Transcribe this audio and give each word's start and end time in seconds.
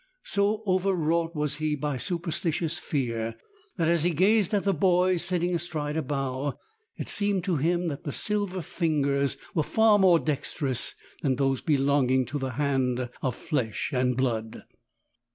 So 0.23 0.63
overwrought 0.65 1.35
was 1.35 1.57
he 1.57 1.75
by 1.75 1.97
superstitious 1.97 2.79
fear 2.79 3.35
that 3.77 3.87
as 3.87 4.03
he 4.03 4.09
gazed 4.15 4.51
at 4.51 4.63
the 4.63 4.73
boy 4.73 5.17
sitting 5.17 5.53
astride 5.53 5.95
a 5.95 6.01
bough, 6.01 6.57
it 6.97 7.07
seemed 7.07 7.43
to 7.43 7.57
him 7.57 7.87
that 7.89 8.03
the 8.03 8.11
silver 8.11 8.63
fingers 8.63 9.37
were 9.53 9.61
far 9.61 9.99
more 9.99 10.17
dexterous 10.17 10.95
than 11.21 11.35
those 11.35 11.61
belonging 11.61 12.25
to 12.25 12.39
the 12.39 12.53
hand 12.53 13.11
of 13.21 13.35
flesh 13.35 13.91
and 13.93 14.17
blood. 14.17 14.63